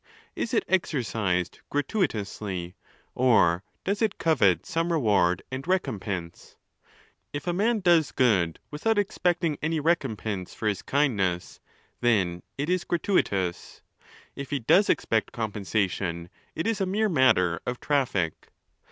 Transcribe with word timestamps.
Ts 0.35 0.51
it 0.55 0.65
exercised 0.67 1.59
gratuitously, 1.69 2.73
or 3.13 3.63
does 3.83 4.01
it 4.01 4.17
covet 4.17 4.65
some 4.65 4.91
reward 4.91 5.43
and 5.51 5.67
recompense? 5.67 6.55
If 7.33 7.45
a 7.45 7.53
man 7.53 7.81
does 7.81 8.11
good 8.11 8.57
without 8.71 8.97
expecting 8.97 9.59
any 9.61 9.79
recompense 9.79 10.55
for 10.55 10.67
his 10.67 10.81
kindness, 10.81 11.59
then 11.99 12.41
it 12.57 12.67
is 12.67 12.83
gratuitous: 12.83 13.83
if 14.35 14.49
he 14.49 14.57
does 14.57 14.89
expect 14.89 15.33
compensation, 15.33 16.29
it 16.55 16.65
is 16.65 16.81
a 16.81 16.87
mere 16.87 17.07
matter 17.07 17.59
of 17.67 17.79
traffic. 17.79 18.47